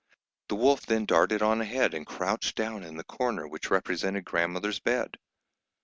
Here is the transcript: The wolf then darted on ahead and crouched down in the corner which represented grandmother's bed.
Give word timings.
The 0.49 0.55
wolf 0.55 0.87
then 0.87 1.05
darted 1.05 1.43
on 1.43 1.61
ahead 1.61 1.93
and 1.93 2.07
crouched 2.07 2.55
down 2.57 2.81
in 2.81 2.97
the 2.97 3.03
corner 3.03 3.47
which 3.47 3.69
represented 3.69 4.25
grandmother's 4.25 4.79
bed. 4.79 5.19